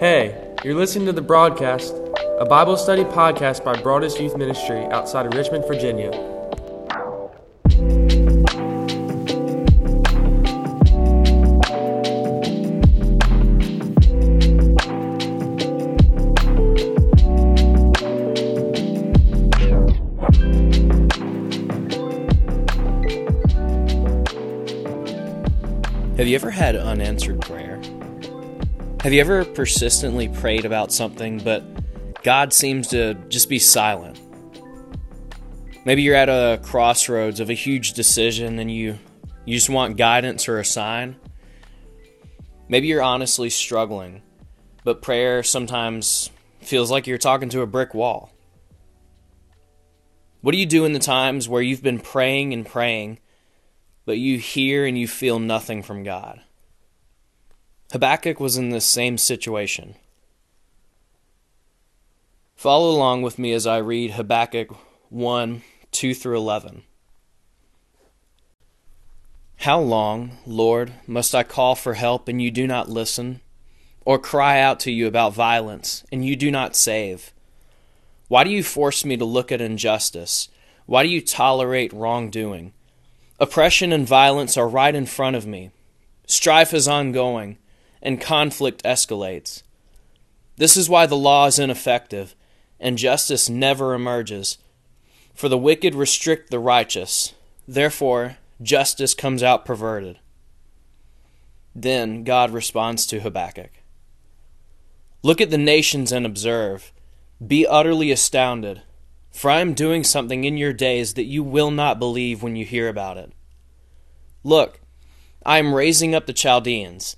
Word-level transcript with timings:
Hey, 0.00 0.54
you're 0.64 0.74
listening 0.74 1.06
to 1.06 1.12
the 1.12 1.22
broadcast, 1.22 1.94
a 2.38 2.44
Bible 2.44 2.76
study 2.76 3.04
podcast 3.04 3.64
by 3.64 3.80
Broadus 3.80 4.18
Youth 4.18 4.36
Ministry 4.36 4.84
outside 4.86 5.26
of 5.26 5.34
Richmond, 5.34 5.64
Virginia. 5.66 6.31
You 26.32 26.36
ever 26.36 26.50
had 26.50 26.76
unanswered 26.76 27.42
prayer? 27.42 27.78
Have 29.02 29.12
you 29.12 29.20
ever 29.20 29.44
persistently 29.44 30.28
prayed 30.28 30.64
about 30.64 30.90
something, 30.90 31.36
but 31.36 31.62
God 32.22 32.54
seems 32.54 32.88
to 32.88 33.12
just 33.28 33.50
be 33.50 33.58
silent? 33.58 34.18
Maybe 35.84 36.00
you're 36.00 36.16
at 36.16 36.30
a 36.30 36.58
crossroads 36.62 37.38
of 37.38 37.50
a 37.50 37.52
huge 37.52 37.92
decision 37.92 38.58
and 38.58 38.70
you, 38.70 38.98
you 39.44 39.54
just 39.54 39.68
want 39.68 39.98
guidance 39.98 40.48
or 40.48 40.58
a 40.58 40.64
sign. 40.64 41.16
Maybe 42.66 42.86
you're 42.86 43.02
honestly 43.02 43.50
struggling, 43.50 44.22
but 44.84 45.02
prayer 45.02 45.42
sometimes 45.42 46.30
feels 46.60 46.90
like 46.90 47.06
you're 47.06 47.18
talking 47.18 47.50
to 47.50 47.60
a 47.60 47.66
brick 47.66 47.92
wall. 47.92 48.32
What 50.40 50.52
do 50.52 50.58
you 50.58 50.64
do 50.64 50.86
in 50.86 50.94
the 50.94 50.98
times 50.98 51.46
where 51.46 51.60
you've 51.60 51.82
been 51.82 52.00
praying 52.00 52.54
and 52.54 52.64
praying, 52.64 53.18
but 54.04 54.18
you 54.18 54.38
hear 54.38 54.84
and 54.84 54.98
you 54.98 55.06
feel 55.06 55.38
nothing 55.38 55.82
from 55.82 56.02
God? 56.02 56.40
Habakkuk 57.92 58.40
was 58.40 58.56
in 58.56 58.70
this 58.70 58.86
same 58.86 59.18
situation. 59.18 59.96
Follow 62.56 62.90
along 62.90 63.22
with 63.22 63.38
me 63.38 63.52
as 63.52 63.66
I 63.66 63.78
read 63.78 64.12
Habakkuk 64.12 64.74
1 65.10 65.62
2 65.90 66.14
through 66.14 66.38
11. 66.38 66.84
How 69.56 69.78
long, 69.78 70.38
Lord, 70.46 70.92
must 71.06 71.34
I 71.34 71.42
call 71.42 71.74
for 71.74 71.94
help 71.94 72.28
and 72.28 72.40
you 72.40 72.50
do 72.50 72.66
not 72.66 72.88
listen? 72.88 73.40
Or 74.04 74.18
cry 74.18 74.58
out 74.58 74.80
to 74.80 74.90
you 74.90 75.06
about 75.06 75.34
violence 75.34 76.02
and 76.10 76.24
you 76.24 76.34
do 76.34 76.50
not 76.50 76.74
save? 76.74 77.32
Why 78.28 78.42
do 78.42 78.50
you 78.50 78.62
force 78.62 79.04
me 79.04 79.16
to 79.18 79.24
look 79.24 79.52
at 79.52 79.60
injustice? 79.60 80.48
Why 80.86 81.02
do 81.02 81.08
you 81.10 81.20
tolerate 81.20 81.92
wrongdoing? 81.92 82.72
Oppression 83.42 83.92
and 83.92 84.06
violence 84.06 84.56
are 84.56 84.68
right 84.68 84.94
in 84.94 85.04
front 85.04 85.34
of 85.34 85.48
me. 85.48 85.72
Strife 86.28 86.72
is 86.72 86.86
ongoing 86.86 87.58
and 88.00 88.20
conflict 88.20 88.84
escalates. 88.84 89.64
This 90.58 90.76
is 90.76 90.88
why 90.88 91.06
the 91.06 91.16
law 91.16 91.46
is 91.46 91.58
ineffective 91.58 92.36
and 92.78 92.96
justice 92.96 93.48
never 93.48 93.94
emerges. 93.94 94.58
For 95.34 95.48
the 95.48 95.58
wicked 95.58 95.92
restrict 95.96 96.50
the 96.50 96.60
righteous, 96.60 97.34
therefore, 97.66 98.36
justice 98.62 99.12
comes 99.12 99.42
out 99.42 99.64
perverted. 99.64 100.20
Then 101.74 102.22
God 102.22 102.52
responds 102.52 103.06
to 103.06 103.18
Habakkuk 103.18 103.72
Look 105.24 105.40
at 105.40 105.50
the 105.50 105.58
nations 105.58 106.12
and 106.12 106.24
observe. 106.24 106.92
Be 107.44 107.66
utterly 107.66 108.12
astounded, 108.12 108.82
for 109.32 109.50
I 109.50 109.60
am 109.60 109.74
doing 109.74 110.04
something 110.04 110.44
in 110.44 110.56
your 110.56 110.72
days 110.72 111.14
that 111.14 111.24
you 111.24 111.42
will 111.42 111.70
not 111.70 111.98
believe 111.98 112.42
when 112.42 112.54
you 112.54 112.64
hear 112.64 112.88
about 112.88 113.16
it. 113.16 113.32
Look, 114.44 114.80
I 115.44 115.58
am 115.58 115.74
raising 115.74 116.14
up 116.14 116.26
the 116.26 116.32
Chaldeans 116.32 117.16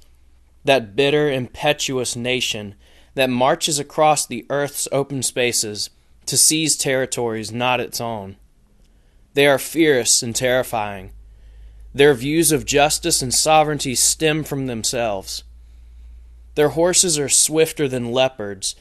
that 0.65 0.97
bitter, 0.97 1.31
impetuous 1.31 2.17
nation 2.17 2.75
that 3.15 3.29
marches 3.29 3.79
across 3.79 4.25
the 4.25 4.47
earth's 4.48 4.89
open 4.92 5.23
spaces 5.23 5.91
to 6.27 6.36
seize 6.36 6.77
territories 6.77 7.53
not 7.53 7.80
its 7.80 8.01
own. 8.01 8.36
They 9.35 9.47
are 9.47 9.58
fierce 9.58 10.23
and 10.23 10.35
terrifying. 10.35 11.13
Their 11.92 12.14
views 12.14 12.51
of 12.51 12.64
justice 12.64 13.20
and 13.20 13.35
sovereignty 13.35 13.95
stem 13.95 14.42
from 14.45 14.67
themselves. 14.67 15.45
Their 16.55 16.70
horses 16.70 17.19
are 17.19 17.29
swifter 17.29 17.89
than 17.89 18.13
leopards 18.13 18.77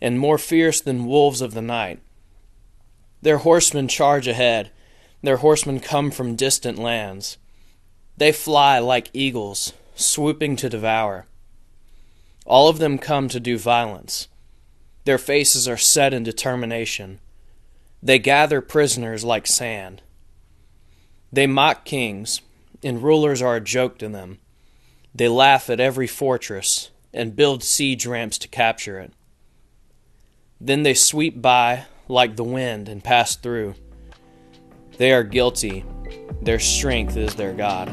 and 0.00 0.18
more 0.18 0.38
fierce 0.38 0.80
than 0.80 1.06
wolves 1.06 1.40
of 1.40 1.54
the 1.54 1.62
night. 1.62 2.00
Their 3.22 3.38
horsemen 3.38 3.88
charge 3.88 4.28
ahead. 4.28 4.70
Their 5.22 5.38
horsemen 5.38 5.80
come 5.80 6.10
from 6.10 6.36
distant 6.36 6.78
lands. 6.78 7.38
They 8.16 8.32
fly 8.32 8.78
like 8.78 9.10
eagles, 9.12 9.72
swooping 9.94 10.56
to 10.56 10.68
devour. 10.68 11.26
All 12.46 12.68
of 12.68 12.78
them 12.78 12.98
come 12.98 13.28
to 13.28 13.40
do 13.40 13.58
violence. 13.58 14.28
Their 15.04 15.18
faces 15.18 15.68
are 15.68 15.76
set 15.76 16.14
in 16.14 16.22
determination. 16.22 17.20
They 18.02 18.18
gather 18.18 18.60
prisoners 18.60 19.24
like 19.24 19.46
sand. 19.46 20.02
They 21.32 21.46
mock 21.46 21.84
kings, 21.84 22.40
and 22.82 23.02
rulers 23.02 23.42
are 23.42 23.56
a 23.56 23.60
joke 23.60 23.98
to 23.98 24.08
them. 24.08 24.38
They 25.14 25.28
laugh 25.28 25.68
at 25.68 25.80
every 25.80 26.06
fortress 26.06 26.90
and 27.12 27.36
build 27.36 27.62
siege 27.62 28.06
ramps 28.06 28.38
to 28.38 28.48
capture 28.48 28.98
it. 29.00 29.12
Then 30.60 30.82
they 30.82 30.94
sweep 30.94 31.40
by 31.40 31.86
like 32.08 32.36
the 32.36 32.44
wind 32.44 32.88
and 32.88 33.04
pass 33.04 33.36
through. 33.36 33.74
They 34.96 35.12
are 35.12 35.22
guilty. 35.22 35.84
Their 36.42 36.58
strength 36.58 37.16
is 37.16 37.34
their 37.34 37.52
God. 37.52 37.88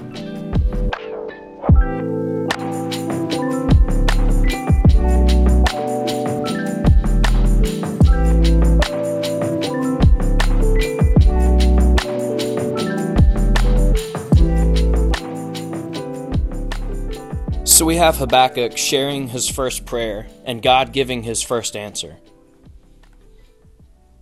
So 17.68 17.84
we 17.84 17.98
have 17.98 18.16
Habakkuk 18.16 18.78
sharing 18.78 19.28
his 19.28 19.50
first 19.50 19.86
prayer 19.86 20.28
and 20.46 20.62
God 20.62 20.94
giving 20.94 21.24
his 21.24 21.44
first 21.44 21.76
answer. 21.76 22.16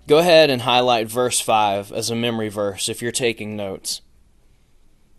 Go 0.05 0.17
ahead 0.17 0.49
and 0.49 0.63
highlight 0.63 1.07
verse 1.07 1.39
5 1.39 1.91
as 1.93 2.09
a 2.09 2.15
memory 2.15 2.49
verse 2.49 2.89
if 2.89 3.01
you're 3.01 3.11
taking 3.11 3.55
notes. 3.55 4.01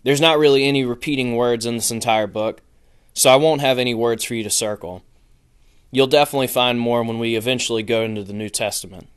There's 0.03 0.21
not 0.21 0.39
really 0.39 0.65
any 0.65 0.85
repeating 0.85 1.37
words 1.37 1.65
in 1.65 1.77
this 1.77 1.91
entire 1.91 2.27
book, 2.27 2.61
so 3.15 3.31
I 3.31 3.37
won't 3.37 3.63
have 3.63 3.79
any 3.79 3.95
words 3.95 4.25
for 4.25 4.35
you 4.35 4.43
to 4.43 4.51
circle. 4.51 5.03
You'll 5.91 6.07
definitely 6.07 6.49
find 6.49 6.79
more 6.79 7.03
when 7.03 7.19
we 7.19 7.35
eventually 7.35 7.83
go 7.83 8.03
into 8.03 8.23
the 8.23 8.35
New 8.35 8.51
Testament. 8.51 9.09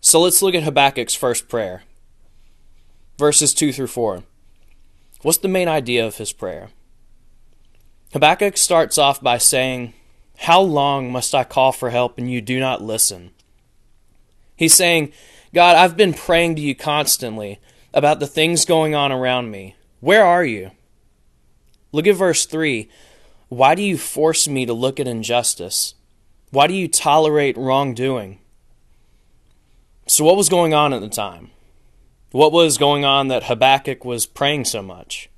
So 0.00 0.20
let's 0.20 0.42
look 0.42 0.54
at 0.54 0.62
Habakkuk's 0.62 1.14
first 1.16 1.48
prayer. 1.48 1.82
Verses 3.18 3.52
2 3.52 3.72
through 3.72 3.88
4. 3.88 4.22
What's 5.22 5.38
the 5.38 5.48
main 5.48 5.66
idea 5.66 6.06
of 6.06 6.18
his 6.18 6.32
prayer? 6.32 6.68
Habakkuk 8.12 8.56
starts 8.56 8.98
off 8.98 9.20
by 9.20 9.38
saying, 9.38 9.94
How 10.36 10.60
long 10.60 11.10
must 11.10 11.34
I 11.34 11.42
call 11.42 11.72
for 11.72 11.90
help 11.90 12.18
and 12.18 12.30
you 12.30 12.40
do 12.40 12.60
not 12.60 12.82
listen? 12.82 13.32
He's 14.56 14.74
saying, 14.74 15.12
God, 15.54 15.76
I've 15.76 15.96
been 15.96 16.14
praying 16.14 16.56
to 16.56 16.62
you 16.62 16.74
constantly 16.74 17.60
about 17.94 18.20
the 18.20 18.26
things 18.26 18.64
going 18.64 18.94
on 18.94 19.12
around 19.12 19.50
me. 19.50 19.76
Where 20.00 20.24
are 20.24 20.44
you? 20.44 20.70
Look 21.92 22.06
at 22.06 22.16
verse 22.16 22.46
3. 22.46 22.88
Why 23.48 23.74
do 23.74 23.82
you 23.82 23.96
force 23.96 24.48
me 24.48 24.66
to 24.66 24.72
look 24.72 24.98
at 24.98 25.06
injustice? 25.06 25.94
Why 26.50 26.66
do 26.66 26.74
you 26.74 26.88
tolerate 26.88 27.56
wrongdoing? 27.56 28.40
So, 30.06 30.24
what 30.24 30.36
was 30.36 30.48
going 30.48 30.74
on 30.74 30.92
at 30.92 31.00
the 31.00 31.08
time? 31.08 31.50
What 32.32 32.52
was 32.52 32.78
going 32.78 33.04
on 33.04 33.28
that 33.28 33.44
Habakkuk 33.44 34.04
was 34.04 34.26
praying 34.26 34.66
so 34.66 34.82
much? 34.82 35.30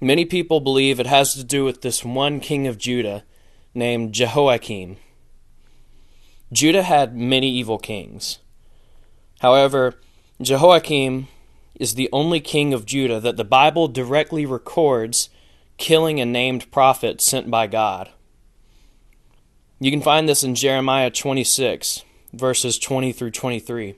Many 0.00 0.24
people 0.24 0.60
believe 0.60 0.98
it 0.98 1.06
has 1.06 1.34
to 1.34 1.44
do 1.44 1.64
with 1.64 1.82
this 1.82 2.04
one 2.04 2.40
king 2.40 2.66
of 2.66 2.78
Judah 2.78 3.24
named 3.74 4.12
Jehoiakim. 4.12 4.96
Judah 6.52 6.82
had 6.82 7.16
many 7.16 7.50
evil 7.50 7.78
kings. 7.78 8.38
However, 9.40 9.94
Jehoiakim 10.40 11.28
is 11.74 11.94
the 11.94 12.10
only 12.12 12.40
king 12.40 12.74
of 12.74 12.84
Judah 12.84 13.18
that 13.20 13.38
the 13.38 13.44
Bible 13.44 13.88
directly 13.88 14.44
records 14.44 15.30
killing 15.78 16.20
a 16.20 16.26
named 16.26 16.70
prophet 16.70 17.20
sent 17.20 17.50
by 17.50 17.66
God. 17.66 18.10
You 19.80 19.90
can 19.90 20.02
find 20.02 20.28
this 20.28 20.44
in 20.44 20.54
Jeremiah 20.54 21.10
26, 21.10 22.04
verses 22.32 22.78
20 22.78 23.12
through 23.12 23.30
23. 23.30 23.96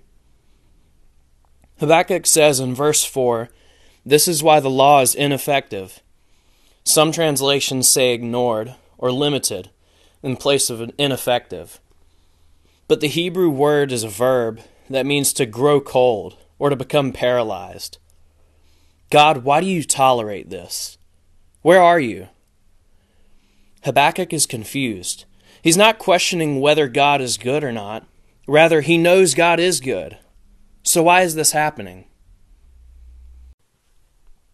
Habakkuk 1.80 2.26
says 2.26 2.60
in 2.60 2.74
verse 2.74 3.04
4 3.04 3.50
This 4.06 4.28
is 4.28 4.42
why 4.42 4.60
the 4.60 4.70
law 4.70 5.00
is 5.00 5.14
ineffective. 5.14 6.00
Some 6.84 7.10
translations 7.10 7.88
say 7.88 8.14
ignored 8.14 8.76
or 8.96 9.10
limited 9.10 9.70
in 10.22 10.36
place 10.36 10.70
of 10.70 10.90
ineffective. 10.96 11.80
But 12.86 13.00
the 13.00 13.08
Hebrew 13.08 13.48
word 13.48 13.92
is 13.92 14.04
a 14.04 14.08
verb 14.08 14.60
that 14.90 15.06
means 15.06 15.32
to 15.34 15.46
grow 15.46 15.80
cold 15.80 16.36
or 16.58 16.70
to 16.70 16.76
become 16.76 17.12
paralyzed. 17.12 17.98
God, 19.10 19.44
why 19.44 19.60
do 19.60 19.66
you 19.66 19.84
tolerate 19.84 20.50
this? 20.50 20.98
Where 21.62 21.80
are 21.80 22.00
you? 22.00 22.28
Habakkuk 23.84 24.32
is 24.32 24.46
confused. 24.46 25.24
He's 25.62 25.76
not 25.76 25.98
questioning 25.98 26.60
whether 26.60 26.88
God 26.88 27.20
is 27.20 27.38
good 27.38 27.64
or 27.64 27.72
not. 27.72 28.06
Rather, 28.46 28.82
he 28.82 28.98
knows 28.98 29.34
God 29.34 29.58
is 29.58 29.80
good. 29.80 30.18
So 30.82 31.02
why 31.04 31.22
is 31.22 31.34
this 31.34 31.52
happening? 31.52 32.04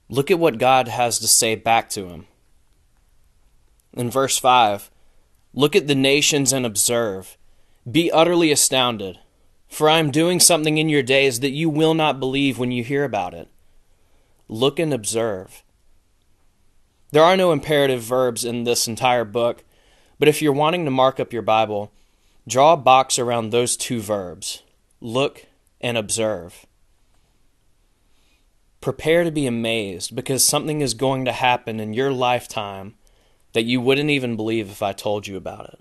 Look 0.09 0.31
at 0.31 0.39
what 0.39 0.59
God 0.59 0.89
has 0.89 1.19
to 1.19 1.29
say 1.29 1.57
back 1.57 1.89
to 1.91 2.09
him. 2.09 2.27
In 3.93 4.11
verse 4.11 4.39
5, 4.39 4.91
look 5.53 5.75
at 5.75 5.89
the 5.89 5.95
nations 5.97 6.53
and 6.53 6.65
observe. 6.65 7.37
Be 7.89 8.11
utterly 8.11 8.53
astounded, 8.53 9.19
for 9.69 9.89
I 9.89 9.99
am 9.99 10.11
doing 10.11 10.39
something 10.39 10.77
in 10.77 10.89
your 10.89 11.03
days 11.03 11.41
that 11.41 11.51
you 11.51 11.71
will 11.71 11.95
not 11.95 12.21
believe 12.21 12.59
when 12.59 12.73
you 12.73 12.85
hear 12.85 13.05
about 13.05 13.33
it. 13.33 13.49
Look 14.49 14.79
and 14.79 14.93
observe. 14.93 15.63
There 17.11 17.25
are 17.25 17.37
no 17.37 17.53
imperative 17.53 18.03
verbs 18.03 18.45
in 18.45 18.65
this 18.65 18.87
entire 18.87 19.25
book, 19.25 19.65
but 20.19 20.29
if 20.29 20.43
you're 20.43 20.53
wanting 20.53 20.85
to 20.85 20.91
mark 20.91 21.19
up 21.19 21.33
your 21.33 21.43
Bible, 21.43 21.91
draw 22.47 22.75
a 22.75 22.77
box 22.77 23.19
around 23.19 23.51
those 23.51 23.77
two 23.77 24.01
verbs 24.01 24.63
look 25.01 25.47
and 25.81 25.97
observe. 25.97 26.67
Prepare 28.83 29.25
to 29.25 29.31
be 29.31 29.47
amazed 29.47 30.15
because 30.15 30.45
something 30.45 30.83
is 30.83 30.95
going 30.95 31.25
to 31.25 31.33
happen 31.33 31.81
in 31.81 31.95
your 31.95 32.13
lifetime 32.13 32.95
that 33.55 33.65
you 33.65 33.81
wouldn't 33.81 34.11
even 34.11 34.37
believe 34.37 34.71
if 34.71 34.83
I 34.83 34.93
told 34.93 35.27
you 35.27 35.37
about 35.37 35.71
it. 35.71 35.81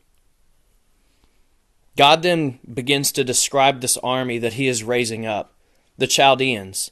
God 1.98 2.24
then 2.24 2.60
begins 2.72 3.12
to 3.14 3.24
describe 3.24 3.82
this 3.82 3.98
army 3.98 4.38
that 4.38 4.54
he 4.54 4.68
is 4.68 4.84
raising 4.84 5.26
up, 5.26 5.54
the 5.98 6.08
Chaldeans. 6.08 6.92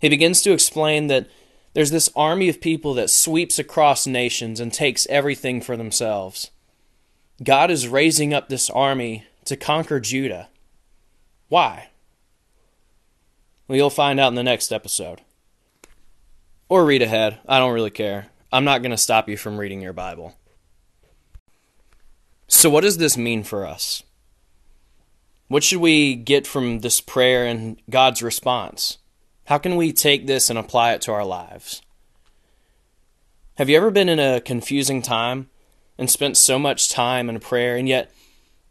He 0.00 0.08
begins 0.08 0.42
to 0.42 0.52
explain 0.52 1.06
that 1.06 1.28
there's 1.74 1.90
this 1.90 2.10
army 2.16 2.48
of 2.48 2.60
people 2.60 2.94
that 2.94 3.10
sweeps 3.10 3.58
across 3.58 4.06
nations 4.06 4.60
and 4.60 4.72
takes 4.72 5.06
everything 5.08 5.60
for 5.60 5.76
themselves. 5.76 6.50
God 7.42 7.70
is 7.70 7.88
raising 7.88 8.34
up 8.34 8.48
this 8.48 8.68
army 8.70 9.24
to 9.44 9.56
conquer 9.56 10.00
Judah. 10.00 10.48
Why? 11.48 11.90
Well, 13.66 13.76
you'll 13.76 13.90
find 13.90 14.18
out 14.18 14.28
in 14.28 14.34
the 14.34 14.42
next 14.42 14.72
episode. 14.72 15.20
Or 16.68 16.84
read 16.84 17.02
ahead. 17.02 17.38
I 17.46 17.58
don't 17.58 17.72
really 17.72 17.90
care. 17.90 18.28
I'm 18.52 18.64
not 18.64 18.82
going 18.82 18.90
to 18.90 18.96
stop 18.96 19.28
you 19.28 19.36
from 19.36 19.58
reading 19.58 19.80
your 19.80 19.92
Bible. 19.92 20.36
So, 22.46 22.70
what 22.70 22.80
does 22.80 22.98
this 22.98 23.16
mean 23.16 23.44
for 23.44 23.66
us? 23.66 24.02
What 25.48 25.64
should 25.64 25.80
we 25.80 26.14
get 26.14 26.46
from 26.46 26.80
this 26.80 27.00
prayer 27.00 27.44
and 27.46 27.80
God's 27.90 28.22
response? 28.22 28.98
How 29.46 29.58
can 29.58 29.76
we 29.76 29.92
take 29.92 30.26
this 30.26 30.50
and 30.50 30.58
apply 30.58 30.92
it 30.92 31.00
to 31.02 31.12
our 31.12 31.24
lives? 31.24 31.82
Have 33.56 33.68
you 33.68 33.76
ever 33.76 33.90
been 33.90 34.08
in 34.08 34.20
a 34.20 34.40
confusing 34.40 35.02
time 35.02 35.48
and 35.96 36.10
spent 36.10 36.36
so 36.36 36.58
much 36.58 36.90
time 36.90 37.28
in 37.28 37.40
prayer, 37.40 37.76
and 37.76 37.88
yet 37.88 38.12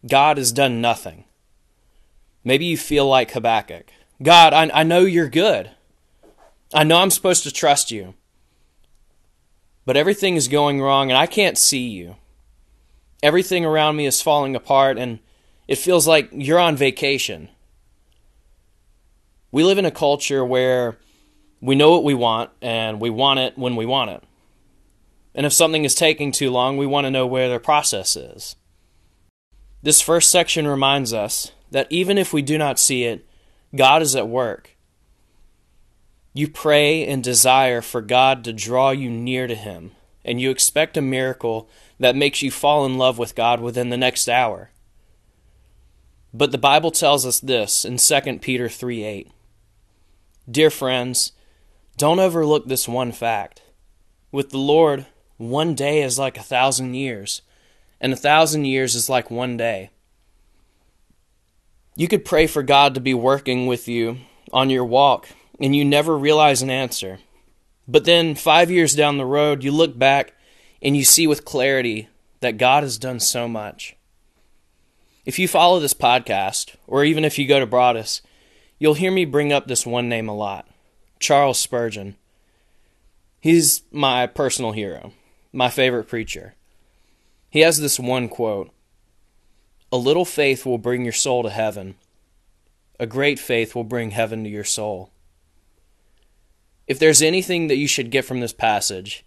God 0.08 0.38
has 0.38 0.52
done 0.52 0.80
nothing? 0.80 1.26
Maybe 2.44 2.66
you 2.66 2.78
feel 2.78 3.08
like 3.08 3.32
Habakkuk 3.32 3.92
God, 4.22 4.54
I, 4.54 4.70
I 4.74 4.84
know 4.84 5.02
you're 5.02 5.30
good. 5.30 5.72
I 6.74 6.84
know 6.84 6.98
I'm 6.98 7.12
supposed 7.12 7.44
to 7.44 7.52
trust 7.52 7.92
you 7.92 8.16
but 9.88 9.96
everything 9.96 10.36
is 10.36 10.50
going 10.50 10.82
wrong 10.82 11.10
and 11.10 11.18
I 11.18 11.28
can't 11.28 11.58
see 11.58 11.88
you. 11.88 12.18
Everything 13.24 13.64
around 13.64 13.96
me 13.96 14.06
is 14.06 14.22
falling 14.22 14.54
apart 14.54 14.98
and 14.98 15.20
it 15.68 15.78
feels 15.78 16.08
like 16.08 16.30
you're 16.32 16.60
on 16.60 16.76
vacation. 16.76 17.50
We 19.52 19.64
live 19.64 19.78
in 19.78 19.86
a 19.86 19.92
culture 19.92 20.46
where 20.46 20.98
we 21.62 21.76
know 21.76 21.92
what 21.92 22.04
we 22.04 22.14
want 22.14 22.52
and 22.62 23.02
we 23.02 23.10
want 23.10 23.40
it 23.40 23.58
when 23.58 23.76
we 23.76 23.86
want 23.86 24.12
it. 24.12 24.24
And 25.36 25.46
if 25.46 25.54
something 25.54 25.86
is 25.86 25.96
taking 25.96 26.32
too 26.32 26.50
long, 26.50 26.78
we 26.78 26.88
want 26.88 27.06
to 27.06 27.12
know 27.12 27.28
where 27.28 27.50
the 27.50 27.60
process 27.60 28.16
is. 28.16 28.56
This 29.84 30.02
first 30.02 30.32
section 30.32 30.68
reminds 30.68 31.14
us 31.14 31.52
that 31.72 31.88
even 31.90 32.18
if 32.18 32.34
we 32.34 32.42
do 32.42 32.58
not 32.58 32.80
see 32.80 33.04
it, 33.04 33.28
God 33.76 34.02
is 34.02 34.16
at 34.16 34.28
work. 34.28 34.76
You 36.34 36.48
pray 36.48 37.06
and 37.06 37.24
desire 37.24 37.82
for 37.82 38.02
God 38.02 38.44
to 38.44 38.54
draw 38.54 38.92
you 38.92 39.10
near 39.10 39.48
to 39.48 39.56
Him, 39.56 39.92
and 40.24 40.40
you 40.40 40.50
expect 40.50 40.98
a 40.98 41.02
miracle 41.02 41.70
that 42.00 42.16
makes 42.16 42.42
you 42.42 42.52
fall 42.52 42.86
in 42.86 42.98
love 42.98 43.18
with 43.18 43.36
God 43.36 43.60
within 43.60 43.90
the 43.90 43.98
next 43.98 44.28
hour. 44.28 44.72
But 46.34 46.52
the 46.52 46.58
Bible 46.58 46.92
tells 46.92 47.26
us 47.26 47.40
this 47.40 47.86
in 47.86 47.98
2 47.98 48.40
Peter 48.40 48.70
3 48.70 49.04
8. 49.04 49.32
Dear 50.50 50.70
friends, 50.70 51.32
don't 51.98 52.20
overlook 52.20 52.68
this 52.68 52.88
one 52.88 53.12
fact. 53.12 53.62
With 54.32 54.52
the 54.52 54.58
Lord, 54.58 55.08
one 55.38 55.76
day 55.76 56.02
is 56.02 56.20
like 56.20 56.38
a 56.38 56.44
thousand 56.44 56.94
years, 56.94 57.42
and 58.00 58.14
a 58.14 58.18
thousand 58.18 58.66
years 58.66 58.96
is 58.96 59.10
like 59.10 59.32
one 59.32 59.58
day. 59.58 59.90
You 61.96 62.08
could 62.08 62.24
pray 62.24 62.46
for 62.46 62.62
God 62.62 62.94
to 62.94 63.02
be 63.02 63.16
working 63.16 63.66
with 63.66 63.88
you 63.88 64.20
on 64.54 64.70
your 64.70 64.86
walk 64.86 65.28
and 65.60 65.76
you 65.76 65.84
never 65.84 66.18
realize 66.18 66.62
an 66.62 66.70
answer. 66.70 67.20
But 67.88 68.06
then, 68.06 68.36
five 68.36 68.70
years 68.70 68.94
down 68.94 69.18
the 69.18 69.26
road, 69.26 69.64
you 69.64 69.72
look 69.72 69.98
back 69.98 70.34
and 70.82 70.96
you 70.96 71.04
see 71.04 71.26
with 71.26 71.44
clarity 71.44 72.08
that 72.42 72.58
God 72.58 72.84
has 72.84 73.00
done 73.00 73.20
so 73.20 73.48
much. 73.48 73.97
If 75.28 75.38
you 75.38 75.50
follow 75.50 75.82
this 75.82 75.94
podcast, 75.94 76.78
or 76.88 77.04
even 77.04 77.26
if 77.26 77.38
you 77.38 77.46
go 77.46 77.60
to 77.60 77.66
Broadus, 77.66 78.22
you'll 78.80 78.94
hear 78.94 79.12
me 79.12 79.26
bring 79.26 79.52
up 79.52 79.68
this 79.68 79.86
one 79.86 80.08
name 80.08 80.30
a 80.30 80.34
lot 80.34 80.70
Charles 81.20 81.60
Spurgeon. 81.60 82.16
He's 83.42 83.82
my 83.92 84.26
personal 84.26 84.72
hero, 84.72 85.12
my 85.52 85.70
favorite 85.70 86.06
preacher. 86.06 86.56
He 87.50 87.60
has 87.60 87.78
this 87.78 88.00
one 88.00 88.30
quote 88.30 88.72
A 89.92 89.98
little 89.98 90.24
faith 90.24 90.66
will 90.66 90.78
bring 90.78 91.04
your 91.04 91.12
soul 91.12 91.44
to 91.44 91.50
heaven, 91.50 91.96
a 92.98 93.06
great 93.06 93.38
faith 93.38 93.76
will 93.76 93.84
bring 93.84 94.12
heaven 94.12 94.46
to 94.46 94.50
your 94.50 94.64
soul. 94.64 95.12
If 96.88 97.00
there's 97.00 97.22
anything 97.22 97.68
that 97.68 97.76
you 97.76 97.90
should 97.90 98.12
get 98.12 98.24
from 98.24 98.40
this 98.40 98.54
passage, 98.54 99.26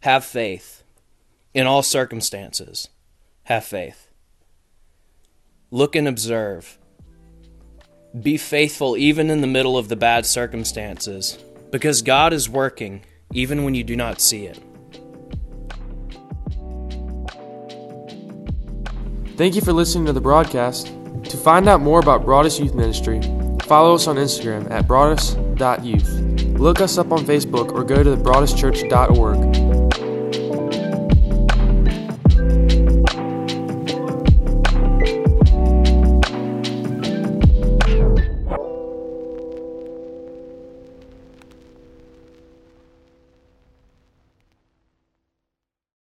have 0.00 0.26
faith 0.26 0.82
in 1.54 1.66
all 1.66 1.82
circumstances. 1.82 2.90
Have 3.44 3.64
faith. 3.64 4.11
Look 5.72 5.96
and 5.96 6.06
observe. 6.06 6.78
Be 8.20 8.36
faithful 8.36 8.94
even 8.94 9.30
in 9.30 9.40
the 9.40 9.46
middle 9.46 9.78
of 9.78 9.88
the 9.88 9.96
bad 9.96 10.26
circumstances, 10.26 11.38
because 11.70 12.02
God 12.02 12.34
is 12.34 12.46
working 12.46 13.02
even 13.32 13.64
when 13.64 13.74
you 13.74 13.82
do 13.82 13.96
not 13.96 14.20
see 14.20 14.44
it. 14.44 14.62
Thank 19.38 19.54
you 19.54 19.62
for 19.62 19.72
listening 19.72 20.04
to 20.04 20.12
the 20.12 20.20
broadcast. 20.20 20.88
To 21.24 21.38
find 21.38 21.66
out 21.66 21.80
more 21.80 22.00
about 22.00 22.26
Broadus 22.26 22.60
Youth 22.60 22.74
Ministry, 22.74 23.22
follow 23.62 23.94
us 23.94 24.06
on 24.06 24.16
Instagram 24.16 24.70
at 24.70 24.86
broadus.youth. 24.86 26.58
Look 26.60 26.82
us 26.82 26.98
up 26.98 27.10
on 27.12 27.24
Facebook 27.24 27.72
or 27.72 27.82
go 27.82 28.02
to 28.02 28.10
thebroaduschurch.org. 28.14 29.71